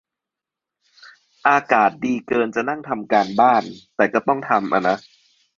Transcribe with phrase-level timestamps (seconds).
[1.47, 3.63] อากาศดีเกินจะนั่งทำการบ้าน
[3.95, 4.97] แต่ก็ต้องทำอ่ะนะ